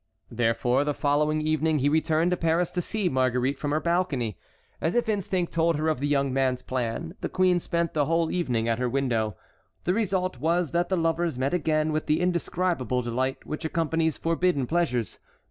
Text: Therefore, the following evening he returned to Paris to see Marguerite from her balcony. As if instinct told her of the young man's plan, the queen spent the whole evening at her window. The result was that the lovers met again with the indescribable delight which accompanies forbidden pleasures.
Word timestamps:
Therefore, 0.31 0.83
the 0.83 0.95
following 0.95 1.41
evening 1.41 1.77
he 1.77 1.87
returned 1.87 2.31
to 2.31 2.35
Paris 2.37 2.71
to 2.71 2.81
see 2.81 3.07
Marguerite 3.07 3.59
from 3.59 3.69
her 3.69 3.79
balcony. 3.79 4.35
As 4.81 4.95
if 4.95 5.07
instinct 5.07 5.53
told 5.53 5.75
her 5.75 5.89
of 5.89 5.99
the 5.99 6.07
young 6.07 6.33
man's 6.33 6.63
plan, 6.63 7.13
the 7.21 7.29
queen 7.29 7.59
spent 7.59 7.93
the 7.93 8.05
whole 8.05 8.31
evening 8.31 8.67
at 8.67 8.79
her 8.79 8.89
window. 8.89 9.35
The 9.83 9.93
result 9.93 10.39
was 10.39 10.71
that 10.71 10.89
the 10.89 10.97
lovers 10.97 11.37
met 11.37 11.53
again 11.53 11.91
with 11.91 12.07
the 12.07 12.19
indescribable 12.19 13.03
delight 13.03 13.45
which 13.45 13.63
accompanies 13.63 14.17
forbidden 14.17 14.65
pleasures. 14.65 15.19